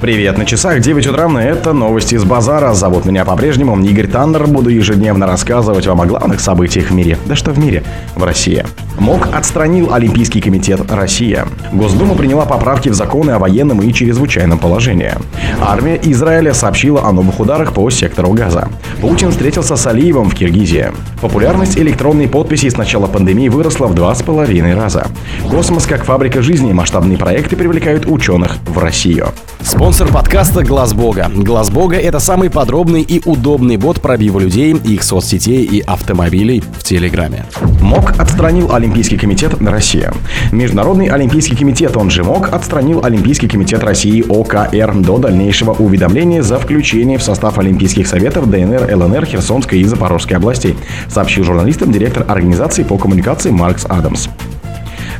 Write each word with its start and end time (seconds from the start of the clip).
Привет, 0.00 0.38
на 0.38 0.46
часах 0.46 0.80
9 0.80 1.08
утра, 1.08 1.28
это 1.42 1.74
новости 1.74 2.16
с 2.16 2.24
базара. 2.24 2.72
Зовут 2.72 3.04
меня 3.04 3.26
по-прежнему 3.26 3.78
Игорь 3.84 4.06
Таннер. 4.06 4.46
Буду 4.46 4.70
ежедневно 4.70 5.26
рассказывать 5.26 5.86
вам 5.86 6.00
о 6.00 6.06
главных 6.06 6.40
событиях 6.40 6.86
в 6.86 6.94
мире. 6.94 7.18
Да 7.26 7.36
что 7.36 7.50
в 7.50 7.58
мире? 7.58 7.84
В 8.16 8.24
России. 8.24 8.64
МОК 8.98 9.28
отстранил 9.34 9.92
Олимпийский 9.92 10.40
комитет 10.40 10.90
Россия. 10.90 11.46
Госдума 11.70 12.14
приняла 12.14 12.46
поправки 12.46 12.88
в 12.88 12.94
законы 12.94 13.32
о 13.32 13.38
военном 13.38 13.82
и 13.82 13.92
чрезвычайном 13.92 14.58
положении. 14.58 15.12
Армия 15.60 16.00
Израиля 16.02 16.54
сообщила 16.54 17.06
о 17.06 17.12
новых 17.12 17.38
ударах 17.38 17.74
по 17.74 17.90
сектору 17.90 18.32
газа. 18.32 18.68
Путин 19.02 19.30
встретился 19.30 19.76
с 19.76 19.86
Алиевым 19.86 20.30
в 20.30 20.34
Киргизии. 20.34 20.92
Популярность 21.20 21.76
электронной 21.76 22.26
подписи 22.26 22.70
с 22.70 22.76
начала 22.78 23.06
пандемии 23.06 23.50
выросла 23.50 23.86
в 23.86 23.94
два 23.94 24.14
с 24.14 24.22
половиной 24.22 24.74
раза. 24.74 25.08
Космос 25.50 25.84
как 25.84 26.04
фабрика 26.04 26.40
жизни. 26.40 26.72
Масштабные 26.72 27.18
проекты 27.18 27.54
привлекают 27.54 28.06
ученых 28.06 28.56
в 28.66 28.78
Россию. 28.78 29.28
Спонсор 29.62 30.10
подкаста 30.10 30.64
Глаз 30.64 30.94
Бога. 30.94 31.30
Глаз 31.34 31.70
Бога 31.70 31.96
это 31.96 32.18
самый 32.18 32.50
подробный 32.50 33.02
и 33.02 33.20
удобный 33.24 33.76
бот 33.76 34.00
пробива 34.00 34.38
людей, 34.38 34.72
их 34.72 35.02
соцсетей 35.02 35.64
и 35.64 35.80
автомобилей 35.80 36.60
в 36.60 36.82
Телеграме. 36.82 37.44
МОК 37.80 38.14
отстранил 38.18 38.74
Олимпийский 38.74 39.18
комитет 39.18 39.54
России. 39.60 40.08
Международный 40.50 41.06
Олимпийский 41.06 41.56
комитет, 41.56 41.96
он 41.96 42.10
же 42.10 42.24
МОК, 42.24 42.52
отстранил 42.52 43.04
Олимпийский 43.04 43.48
комитет 43.48 43.84
России 43.84 44.24
ОКР 44.26 44.94
до 45.00 45.18
дальнейшего 45.18 45.72
уведомления 45.72 46.42
за 46.42 46.58
включение 46.58 47.18
в 47.18 47.22
состав 47.22 47.58
Олимпийских 47.58 48.06
советов 48.06 48.50
ДНР, 48.50 48.88
ЛНР, 48.94 49.26
Херсонской 49.26 49.80
и 49.80 49.84
Запорожской 49.84 50.36
областей, 50.36 50.76
сообщил 51.08 51.44
журналистам 51.44 51.92
директор 51.92 52.24
организации 52.28 52.82
по 52.82 52.96
коммуникации 52.96 53.50
Маркс 53.50 53.84
Адамс. 53.88 54.28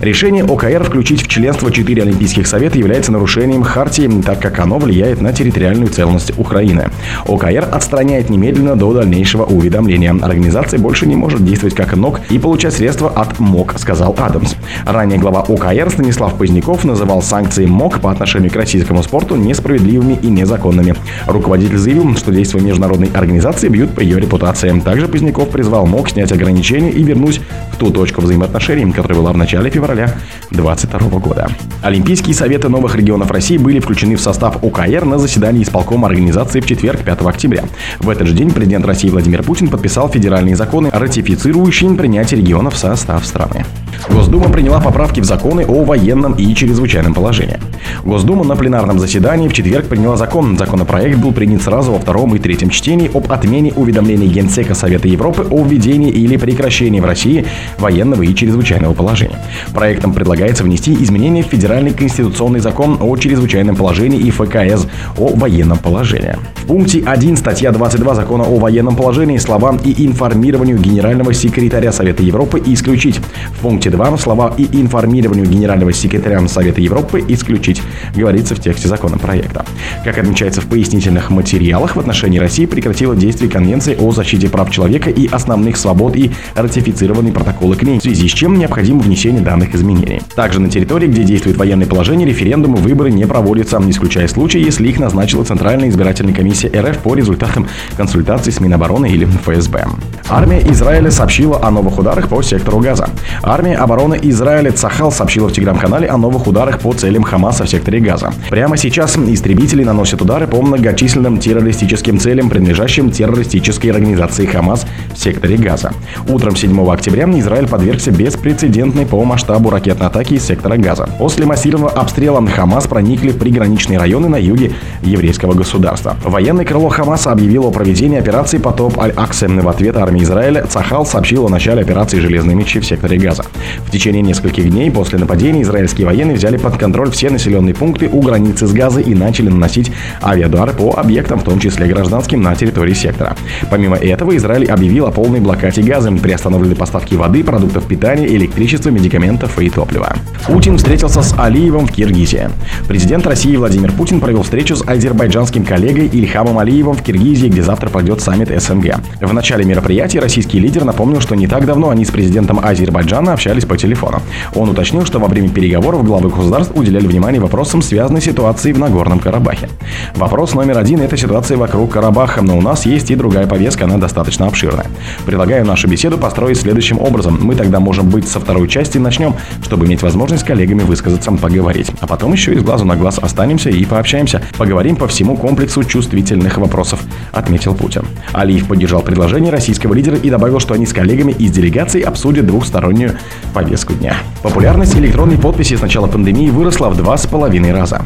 Решение 0.00 0.42
ОКР 0.44 0.84
включить 0.84 1.22
в 1.22 1.28
членство 1.28 1.70
четыре 1.70 2.00
Олимпийских 2.04 2.46
совета 2.46 2.78
является 2.78 3.12
нарушением 3.12 3.62
Хартии, 3.62 4.10
так 4.24 4.40
как 4.40 4.58
оно 4.58 4.78
влияет 4.78 5.20
на 5.20 5.30
территориальную 5.30 5.88
целостность 5.88 6.38
Украины. 6.38 6.88
ОКР 7.26 7.68
отстраняет 7.70 8.30
немедленно 8.30 8.76
до 8.76 8.94
дальнейшего 8.94 9.44
уведомления. 9.44 10.16
Организация 10.22 10.80
больше 10.80 11.06
не 11.06 11.16
может 11.16 11.44
действовать 11.44 11.74
как 11.74 11.94
НОК 11.94 12.20
и 12.30 12.38
получать 12.38 12.72
средства 12.72 13.10
от 13.10 13.38
МОК, 13.38 13.74
сказал 13.78 14.16
Адамс. 14.18 14.54
Ранее 14.86 15.18
глава 15.18 15.40
ОКР 15.40 15.90
Станислав 15.90 16.32
Поздняков 16.38 16.86
называл 16.86 17.20
санкции 17.20 17.66
МОК 17.66 18.00
по 18.00 18.10
отношению 18.10 18.50
к 18.50 18.56
российскому 18.56 19.02
спорту 19.02 19.36
несправедливыми 19.36 20.18
и 20.22 20.28
незаконными. 20.28 20.94
Руководитель 21.26 21.76
заявил, 21.76 22.16
что 22.16 22.32
действия 22.32 22.62
международной 22.62 23.10
организации 23.12 23.68
бьют 23.68 23.94
по 23.94 24.00
ее 24.00 24.18
репутации. 24.18 24.80
Также 24.80 25.08
Поздняков 25.08 25.50
призвал 25.50 25.84
МОК 25.84 26.08
снять 26.08 26.32
ограничения 26.32 26.90
и 26.90 27.02
вернуть 27.02 27.42
в 27.72 27.76
ту 27.76 27.90
точку 27.90 28.22
взаимоотношений, 28.22 28.90
которая 28.92 29.18
была 29.18 29.32
в 29.32 29.36
начале 29.36 29.68
февраля 29.68 29.89
февраля 29.90 30.14
2022 30.50 31.18
года. 31.18 31.48
Олимпийские 31.82 32.34
советы 32.34 32.68
новых 32.68 32.94
регионов 32.94 33.30
России 33.30 33.56
были 33.56 33.80
включены 33.80 34.16
в 34.16 34.20
состав 34.20 34.62
ОКР 34.62 35.04
на 35.04 35.18
заседании 35.18 35.62
исполкома 35.62 36.06
организации 36.08 36.60
в 36.60 36.66
четверг 36.66 37.02
5 37.02 37.22
октября. 37.22 37.64
В 37.98 38.08
этот 38.08 38.28
же 38.28 38.34
день 38.34 38.50
президент 38.52 38.84
России 38.86 39.08
Владимир 39.08 39.42
Путин 39.42 39.68
подписал 39.68 40.08
федеральные 40.08 40.56
законы, 40.56 40.90
ратифицирующие 40.92 41.90
принятие 41.94 42.40
регионов 42.40 42.74
в 42.74 42.78
состав 42.78 43.24
страны. 43.26 43.64
Госдума 44.08 44.48
приняла 44.50 44.80
поправки 44.80 45.20
в 45.20 45.24
законы 45.24 45.64
о 45.66 45.84
военном 45.84 46.34
и 46.34 46.54
чрезвычайном 46.54 47.14
положении. 47.14 47.58
Госдума 48.04 48.44
на 48.44 48.56
пленарном 48.56 48.98
заседании 48.98 49.48
в 49.48 49.52
четверг 49.52 49.86
приняла 49.86 50.16
закон. 50.16 50.56
Законопроект 50.56 51.18
был 51.18 51.32
принят 51.32 51.62
сразу 51.62 51.92
во 51.92 51.98
втором 51.98 52.34
и 52.34 52.38
третьем 52.38 52.70
чтении 52.70 53.10
об 53.12 53.30
отмене 53.30 53.72
уведомлений 53.74 54.28
Генсека 54.28 54.74
Совета 54.74 55.08
Европы 55.08 55.46
о 55.50 55.64
введении 55.64 56.10
или 56.10 56.36
прекращении 56.36 57.00
в 57.00 57.04
России 57.04 57.46
военного 57.78 58.22
и 58.22 58.34
чрезвычайного 58.34 58.94
положения. 58.94 59.38
Проектом 59.80 60.12
предлагается 60.12 60.62
внести 60.62 60.92
изменения 60.92 61.42
в 61.42 61.46
Федеральный 61.46 61.94
конституционный 61.94 62.60
закон 62.60 62.98
о 63.00 63.16
чрезвычайном 63.16 63.76
положении 63.76 64.20
и 64.20 64.30
ФКС 64.30 64.86
о 65.16 65.28
военном 65.28 65.78
положении. 65.78 66.36
В 66.56 66.66
пункте 66.66 67.02
1 67.02 67.36
статья 67.38 67.72
22 67.72 68.14
закона 68.14 68.44
о 68.44 68.58
военном 68.58 68.94
положении 68.94 69.38
слова 69.38 69.74
«и 69.82 70.04
информированию 70.04 70.76
генерального 70.76 71.32
секретаря 71.32 71.92
Совета 71.92 72.22
Европы» 72.22 72.62
исключить. 72.66 73.22
В 73.52 73.60
пункте 73.62 73.88
2 73.88 74.18
слова 74.18 74.54
«и 74.58 74.64
информированию 74.70 75.46
генерального 75.46 75.94
секретаря 75.94 76.46
Совета 76.46 76.82
Европы» 76.82 77.24
исключить, 77.26 77.80
говорится 78.14 78.54
в 78.54 78.60
тексте 78.60 78.86
законопроекта. 78.86 79.64
Как 80.04 80.18
отмечается 80.18 80.60
в 80.60 80.66
пояснительных 80.66 81.30
материалах, 81.30 81.96
в 81.96 82.00
отношении 82.00 82.38
России 82.38 82.66
прекратила 82.66 83.16
действие 83.16 83.50
Конвенции 83.50 83.96
о 83.98 84.12
защите 84.12 84.50
прав 84.50 84.70
человека 84.70 85.08
и 85.08 85.26
основных 85.26 85.78
свобод 85.78 86.16
и 86.16 86.30
ратифицированные 86.54 87.32
протоколы 87.32 87.76
к 87.76 87.82
ней, 87.82 87.98
в 87.98 88.02
связи 88.02 88.28
с 88.28 88.32
чем 88.32 88.58
необходимо 88.58 89.00
внесение 89.00 89.40
данных 89.40 89.69
формальных 89.70 89.74
изменений. 89.74 90.22
Также 90.34 90.60
на 90.60 90.68
территории, 90.68 91.06
где 91.06 91.24
действует 91.24 91.56
военное 91.56 91.86
положение, 91.86 92.26
референдумы, 92.28 92.76
выборы 92.76 93.10
не 93.10 93.26
проводятся, 93.26 93.80
исключая 93.88 94.28
случаи, 94.28 94.60
если 94.60 94.88
их 94.88 94.98
назначила 94.98 95.44
Центральная 95.44 95.88
избирательная 95.88 96.34
комиссия 96.34 96.68
РФ 96.68 96.98
по 96.98 97.14
результатам 97.14 97.66
консультаций 97.96 98.52
с 98.52 98.60
Минобороны 98.60 99.10
или 99.10 99.24
ФСБ. 99.24 99.86
Армия 100.28 100.60
Израиля 100.70 101.10
сообщила 101.10 101.60
о 101.62 101.70
новых 101.70 101.98
ударах 101.98 102.28
по 102.28 102.42
сектору 102.42 102.78
Газа. 102.78 103.08
Армия 103.42 103.76
обороны 103.76 104.18
Израиля 104.22 104.72
Цахал 104.72 105.12
сообщила 105.12 105.48
в 105.48 105.52
телеграм-канале 105.52 106.08
о 106.08 106.16
новых 106.16 106.46
ударах 106.46 106.78
по 106.80 106.92
целям 106.92 107.22
Хамаса 107.22 107.64
в 107.64 107.68
секторе 107.68 108.00
Газа. 108.00 108.32
Прямо 108.48 108.76
сейчас 108.76 109.16
истребители 109.16 109.84
наносят 109.84 110.22
удары 110.22 110.46
по 110.46 110.62
многочисленным 110.62 111.38
террористическим 111.38 112.18
целям, 112.18 112.48
принадлежащим 112.48 113.10
террористической 113.10 113.90
организации 113.90 114.46
Хамас 114.46 114.86
в 115.14 115.18
секторе 115.18 115.56
Газа. 115.56 115.92
Утром 116.28 116.56
7 116.56 116.90
октября 116.90 117.20
Израиль 117.20 117.68
подвергся 117.68 118.10
беспрецедентной 118.10 119.06
по 119.06 119.22
масштабу 119.24 119.59
масштабу 119.60 119.70
ракетной 119.70 120.06
атаки 120.06 120.34
из 120.34 120.44
сектора 120.44 120.76
Газа. 120.76 121.08
После 121.18 121.46
массированного 121.46 121.92
обстрела 121.92 122.44
Хамас 122.46 122.86
проникли 122.86 123.30
в 123.30 123.38
приграничные 123.38 123.98
районы 123.98 124.28
на 124.28 124.36
юге 124.36 124.72
еврейского 125.02 125.54
государства. 125.54 126.16
Военное 126.24 126.64
крыло 126.64 126.88
Хамаса 126.88 127.32
объявило 127.32 127.68
о 127.68 127.70
проведении 127.70 128.18
операции 128.18 128.58
«Потоп 128.58 128.98
Аль-Аксе». 128.98 129.48
В 129.48 129.68
ответ 129.68 129.96
армии 129.96 130.22
Израиля 130.22 130.64
Цахал 130.66 131.04
сообщил 131.04 131.46
о 131.46 131.48
начале 131.48 131.82
операции 131.82 132.20
«Железные 132.20 132.56
мечи» 132.56 132.80
в 132.80 132.86
секторе 132.86 133.18
Газа. 133.18 133.44
В 133.86 133.90
течение 133.90 134.22
нескольких 134.22 134.70
дней 134.70 134.90
после 134.90 135.18
нападения 135.18 135.62
израильские 135.62 136.06
военные 136.06 136.36
взяли 136.36 136.56
под 136.56 136.76
контроль 136.76 137.10
все 137.10 137.30
населенные 137.30 137.74
пункты 137.74 138.08
у 138.10 138.20
границы 138.20 138.66
с 138.66 138.72
Газой 138.72 139.02
и 139.02 139.14
начали 139.14 139.48
наносить 139.48 139.92
авиадары 140.22 140.72
по 140.72 140.94
объектам, 140.96 141.40
в 141.40 141.44
том 141.44 141.58
числе 141.58 141.86
гражданским, 141.86 142.42
на 142.42 142.54
территории 142.54 142.94
сектора. 142.94 143.36
Помимо 143.70 143.96
этого, 143.96 144.36
Израиль 144.36 144.70
объявил 144.70 145.06
о 145.06 145.10
полной 145.10 145.40
блокаде 145.40 145.82
газа, 145.82 146.10
приостановлены 146.12 146.74
поставки 146.74 147.14
воды, 147.14 147.44
продуктов 147.44 147.86
питания, 147.86 148.26
электричества, 148.26 148.90
медикаментов 148.90 149.49
и 149.58 149.70
топлива. 149.70 150.14
Путин 150.46 150.78
встретился 150.78 151.22
с 151.22 151.34
Алиевым 151.38 151.86
в 151.86 151.92
Киргизии. 151.92 152.48
Президент 152.88 153.26
России 153.26 153.56
Владимир 153.56 153.92
Путин 153.92 154.20
провел 154.20 154.42
встречу 154.42 154.76
с 154.76 154.82
азербайджанским 154.86 155.64
коллегой 155.64 156.08
Ильхамом 156.08 156.58
Алиевым 156.58 156.94
в 156.94 157.02
Киргизии, 157.02 157.48
где 157.48 157.62
завтра 157.62 157.88
пройдет 157.88 158.20
саммит 158.20 158.48
СНГ. 158.48 158.96
В 159.20 159.32
начале 159.32 159.64
мероприятия 159.64 160.20
российский 160.20 160.58
лидер 160.58 160.84
напомнил, 160.84 161.20
что 161.20 161.34
не 161.34 161.46
так 161.46 161.66
давно 161.66 161.90
они 161.90 162.04
с 162.04 162.10
президентом 162.10 162.60
Азербайджана 162.62 163.32
общались 163.34 163.64
по 163.64 163.76
телефону. 163.76 164.22
Он 164.54 164.70
уточнил, 164.70 165.04
что 165.04 165.18
во 165.18 165.28
время 165.28 165.50
переговоров 165.50 166.04
главы 166.04 166.30
государств 166.30 166.72
уделяли 166.74 167.06
внимание 167.06 167.40
вопросам, 167.40 167.82
связанным 167.82 168.20
с 168.20 168.24
ситуацией 168.24 168.74
в 168.74 168.78
Нагорном 168.78 169.18
Карабахе. 169.18 169.68
Вопрос 170.14 170.54
номер 170.54 170.78
один– 170.78 171.00
это 171.02 171.16
ситуация 171.16 171.56
вокруг 171.56 171.92
Карабаха, 171.92 172.42
но 172.42 172.56
у 172.56 172.62
нас 172.62 172.86
есть 172.86 173.10
и 173.10 173.16
другая 173.16 173.46
повестка, 173.46 173.84
она 173.84 173.98
достаточно 173.98 174.46
обширная. 174.46 174.86
Предлагаю 175.26 175.66
нашу 175.66 175.88
беседу 175.88 176.16
построить 176.16 176.58
следующим 176.58 177.00
образом. 177.00 177.38
Мы 177.40 177.54
тогда 177.54 177.80
можем 177.80 178.08
быть 178.08 178.28
со 178.28 178.40
второй 178.40 178.68
части 178.68 178.98
начнем 178.98 179.29
чтобы 179.62 179.86
иметь 179.86 180.02
возможность 180.02 180.42
с 180.42 180.46
коллегами 180.46 180.82
высказаться, 180.82 181.30
поговорить. 181.32 181.90
А 182.00 182.06
потом 182.06 182.32
еще 182.32 182.52
и 182.52 182.58
с 182.58 182.62
глазу 182.62 182.84
на 182.84 182.96
глаз 182.96 183.18
останемся 183.18 183.70
и 183.70 183.84
пообщаемся. 183.84 184.42
Поговорим 184.58 184.96
по 184.96 185.08
всему 185.08 185.36
комплексу 185.36 185.84
чувствительных 185.84 186.58
вопросов, 186.58 187.00
отметил 187.32 187.74
Путин. 187.74 188.04
Алиев 188.32 188.66
поддержал 188.66 189.02
предложение 189.02 189.50
российского 189.50 189.94
лидера 189.94 190.16
и 190.16 190.30
добавил, 190.30 190.60
что 190.60 190.74
они 190.74 190.86
с 190.86 190.92
коллегами 190.92 191.32
из 191.32 191.50
делегации 191.50 192.02
обсудят 192.02 192.46
двухстороннюю 192.46 193.16
повестку 193.54 193.94
дня. 193.94 194.16
Популярность 194.42 194.96
электронной 194.96 195.38
подписи 195.38 195.76
с 195.76 195.80
начала 195.80 196.06
пандемии 196.06 196.50
выросла 196.50 196.88
в 196.88 196.96
два 196.96 197.16
с 197.16 197.26
половиной 197.26 197.72
раза. 197.72 198.02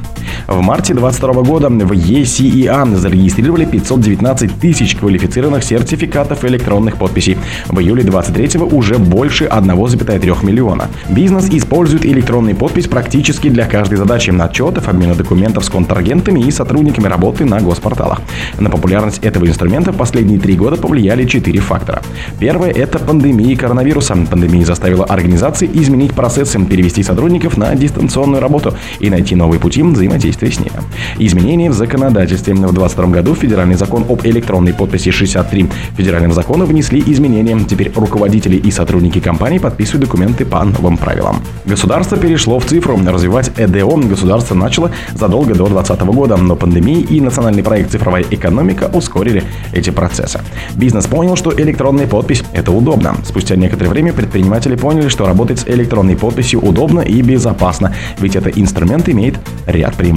В 0.47 0.61
марте 0.61 0.95
2022 0.95 1.43
года 1.43 1.69
в 1.69 1.93
ECEA 1.93 2.97
зарегистрировали 2.97 3.65
519 3.65 4.61
тысяч 4.61 4.97
квалифицированных 4.97 5.65
сертификатов 5.65 6.45
электронных 6.45 6.97
подписей. 6.97 7.39
В 7.69 7.79
июле 7.81 8.03
23 8.03 8.61
уже 8.61 8.99
больше 8.99 9.45
1,3 9.45 10.45
миллиона. 10.45 10.89
Бизнес 11.09 11.49
использует 11.51 12.05
электронный 12.05 12.55
подпись 12.55 12.89
практически 12.89 13.49
для 13.49 13.67
каждой 13.67 13.97
задачи 13.97 14.31
отчетов, 14.31 14.89
обмена 14.89 15.15
документов 15.15 15.65
с 15.65 15.71
контрагентами 15.71 16.41
и 16.41 16.51
сотрудниками 16.51 17.07
работы 17.07 17.45
на 17.45 17.61
госпорталах. 17.61 18.21
На 18.59 18.71
популярность 18.71 19.19
этого 19.19 19.47
инструмента 19.47 19.93
в 19.93 19.97
последние 19.97 20.39
три 20.39 20.55
года 20.57 20.77
повлияли 20.77 21.25
четыре 21.27 21.61
фактора. 21.61 22.03
Первое– 22.39 22.71
это 22.75 22.99
пандемия 22.99 23.57
коронавируса. 23.57 24.17
Пандемия 24.31 24.65
заставила 24.65 25.05
организации 25.05 25.71
изменить 25.73 26.13
процессы, 26.13 26.59
перевести 26.65 27.03
сотрудников 27.03 27.57
на 27.57 27.75
дистанционную 27.75 28.41
работу 28.41 28.75
и 29.01 29.11
найти 29.11 29.35
новые 29.35 29.61
пути 29.61 29.83
взаимодействия 29.83 30.24
действий 30.25 30.51
с 30.51 30.59
ними. 30.59 30.79
Изменения 31.19 31.71
в 31.71 31.75
законодательстве. 31.75 32.55
В 32.55 32.59
2022 32.59 33.07
году 33.07 33.35
Федеральный 33.35 33.75
закон 33.75 34.05
об 34.09 34.27
электронной 34.27 34.73
подписи 34.73 35.11
63 35.11 35.69
федеральным 35.97 36.33
законом 36.33 36.67
внесли 36.67 37.03
изменения. 37.07 37.59
Теперь 37.69 37.93
руководители 37.95 38.57
и 38.57 38.71
сотрудники 38.71 39.21
компаний 39.21 39.59
подписывают 39.59 40.05
документы 40.05 40.45
по 40.45 40.65
новым 40.65 40.97
правилам. 40.97 41.37
Государство 41.67 42.17
перешло 42.17 42.59
в 42.59 42.65
цифру. 42.65 42.99
Развивать 43.05 43.53
ЭДО 43.57 43.97
государство 44.09 44.55
начало 44.55 44.91
задолго 45.15 45.55
до 45.55 45.67
2020 45.67 46.01
года, 46.15 46.37
но 46.37 46.57
пандемия 46.57 47.01
и 47.01 47.21
национальный 47.21 47.63
проект 47.63 47.91
«Цифровая 47.91 48.25
экономика» 48.31 48.91
ускорили 48.93 49.43
эти 49.73 49.91
процессы. 49.91 50.41
Бизнес 50.75 51.07
понял, 51.07 51.37
что 51.37 51.53
электронная 51.53 52.07
подпись– 52.07 52.43
это 52.53 52.73
удобно. 52.73 53.15
Спустя 53.25 53.57
некоторое 53.57 53.91
время 53.91 54.13
предприниматели 54.13 54.77
поняли, 54.77 55.09
что 55.09 55.27
работать 55.27 55.61
с 55.61 55.69
электронной 55.69 56.17
подписью 56.17 56.61
удобно 56.61 57.01
и 57.01 57.23
безопасно, 57.23 57.95
ведь 58.19 58.37
этот 58.37 58.59
инструмент 58.59 59.09
имеет 59.09 59.35
ряд 59.67 59.95
преимуществ. 59.95 60.14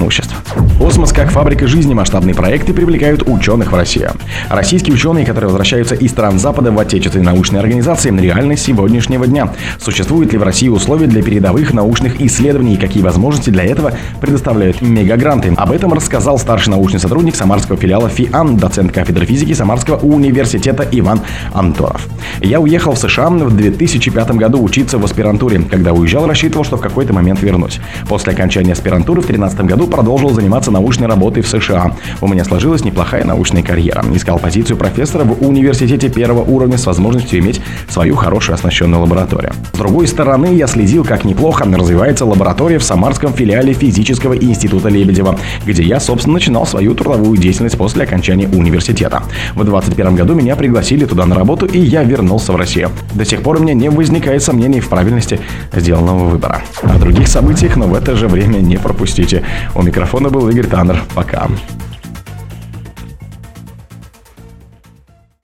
Космос 0.78 1.12
как 1.12 1.32
фабрика 1.32 1.68
жизни 1.68 1.94
масштабные 1.94 2.36
проекты 2.36 2.74
привлекают 2.74 3.24
ученых 3.28 3.72
в 3.72 3.76
Россию. 3.76 4.12
Российские 4.50 4.94
ученые, 4.94 5.26
которые 5.26 5.50
возвращаются 5.50 5.96
из 5.96 6.12
стран 6.12 6.40
Запада 6.40 6.72
в 6.72 6.80
отечественные 6.80 7.26
научные 7.26 7.60
организации, 7.60 8.16
реальность 8.18 8.64
сегодняшнего 8.64 9.28
дня. 9.28 9.54
Существуют 9.80 10.32
ли 10.34 10.38
в 10.38 10.44
России 10.44 10.70
условия 10.70 11.08
для 11.08 11.22
передовых 11.24 11.74
научных 11.74 12.22
исследований 12.22 12.76
и 12.76 12.78
какие 12.78 13.04
возможности 13.04 13.50
для 13.50 13.64
этого 13.64 13.94
предоставляют 14.22 14.82
мегагранты? 14.82 15.54
Об 15.58 15.72
этом 15.72 15.94
рассказал 15.94 16.38
старший 16.38 16.72
научный 16.72 17.00
сотрудник 17.00 17.36
самарского 17.36 17.78
филиала 17.78 18.10
ФИАН, 18.10 18.58
доцент 18.58 18.92
кафедры 18.92 19.26
физики 19.26 19.54
Самарского 19.54 19.98
университета 19.98 20.88
Иван 20.92 21.22
Антонов. 21.54 22.08
Я 22.42 22.60
уехал 22.60 22.94
в 22.94 22.98
США 22.98 23.30
в 23.30 23.56
2005 23.56 24.32
году 24.32 24.64
учиться 24.64 24.98
в 24.98 25.06
аспирантуре. 25.06 25.62
Когда 25.62 25.94
уезжал, 25.94 26.28
рассчитывал, 26.28 26.64
что 26.64 26.78
в 26.78 26.82
какой-то 26.82 27.14
момент 27.14 27.42
вернусь. 27.42 27.80
После 28.08 28.34
окончания 28.34 28.74
аспирантуры 28.74 29.22
в 29.22 29.26
2013 29.26 29.66
году 29.78 29.92
продолжил 29.92 30.32
заниматься 30.32 30.72
научной 30.72 31.06
работой 31.06 31.44
в 31.44 31.48
США. 31.48 31.96
У 32.20 32.28
меня 32.28 32.44
сложилась 32.44 32.84
неплохая 32.84 33.24
научная 33.24 33.62
карьера. 33.62 34.04
Искал 34.12 34.40
позицию 34.40 34.76
профессора 34.76 35.24
в 35.24 35.48
университете 35.48 36.10
первого 36.10 36.42
уровня 36.44 36.80
с 36.80 36.88
возможностью 36.88 37.40
иметь 37.40 37.62
свою 37.88 38.16
хорошую 38.16 38.56
оснащенную 38.56 39.02
лабораторию. 39.02 39.54
С 39.74 39.78
другой 39.78 40.08
стороны, 40.08 40.56
я 40.56 40.66
следил, 40.66 41.04
как 41.04 41.26
неплохо 41.26 41.66
развивается 41.66 42.26
лаборатория 42.26 42.80
в 42.80 42.84
самарском 42.84 43.34
филиале 43.34 43.74
физического 43.74 44.36
института 44.36 44.90
Лебедева, 44.90 45.38
где 45.64 45.84
я, 45.84 46.00
собственно, 46.00 46.34
начинал 46.34 46.66
свою 46.66 46.96
трудовую 46.96 47.38
деятельность 47.38 47.78
после 47.78 48.06
окончания 48.06 48.48
университета. 48.48 49.22
В 49.54 49.64
2021 49.64 50.16
году 50.16 50.34
меня 50.34 50.56
пригласили 50.56 51.06
туда 51.06 51.28
на 51.28 51.36
работу, 51.36 51.68
и 51.68 51.78
я 51.78 52.04
вернулся 52.04 52.52
в 52.52 52.56
Россию. 52.56 52.90
До 53.14 53.26
сих 53.26 53.44
пор 53.44 53.58
у 53.58 53.60
меня 53.60 53.76
не 53.76 53.90
возникает 53.90 54.42
сомнений 54.42 54.80
в 54.80 54.90
правильности 54.90 55.40
сделанного 55.72 56.30
выбора. 56.30 56.64
О 56.82 56.98
других 56.98 57.28
событиях, 57.28 57.76
но 57.76 57.86
в 57.86 57.94
это 57.94 58.16
же 58.16 58.28
время 58.28 58.58
не 58.58 58.78
пропустите. 58.78 59.44
У 59.76 59.82
микрофона 59.82 60.30
был 60.30 60.50
Игорь 60.50 60.68
Таннер. 60.68 61.02
Пока. 61.16 61.48